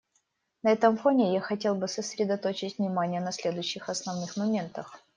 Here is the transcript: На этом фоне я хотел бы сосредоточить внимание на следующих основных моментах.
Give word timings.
На 0.63 0.71
этом 0.71 0.97
фоне 0.97 1.31
я 1.31 1.39
хотел 1.41 1.75
бы 1.75 1.87
сосредоточить 1.87 2.79
внимание 2.79 3.21
на 3.21 3.31
следующих 3.31 3.87
основных 3.87 4.35
моментах. 4.35 4.99